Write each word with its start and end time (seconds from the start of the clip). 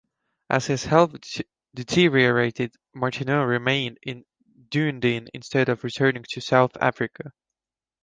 As 0.49 0.65
his 0.65 0.85
health 0.85 1.11
deteriorated 1.75 2.73
Martineau 2.95 3.43
remained 3.43 3.99
in 4.01 4.25
Dunedin 4.69 5.29
instead 5.31 5.69
of 5.69 5.83
returning 5.83 6.25
to 6.31 6.41
South 6.41 6.75
Africa. 6.81 7.33